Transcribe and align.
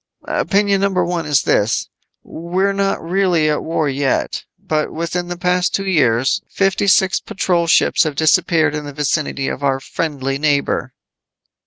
"Opinion 0.25 0.81
number 0.81 1.05
one 1.05 1.27
is 1.27 1.43
this: 1.43 1.87
We're 2.23 2.73
not 2.73 2.99
really 3.07 3.47
at 3.51 3.63
war 3.63 3.87
yet, 3.87 4.45
but 4.57 4.91
within 4.91 5.27
the 5.27 5.37
past 5.37 5.75
two 5.75 5.85
years, 5.85 6.41
fifty 6.49 6.87
six 6.87 7.19
patrol 7.19 7.67
ships 7.67 8.01
have 8.01 8.15
disappeared 8.15 8.73
in 8.73 8.85
the 8.85 8.93
vicinity 8.93 9.47
of 9.47 9.63
our 9.63 9.79
friendly 9.79 10.39
neighbor." 10.39 10.95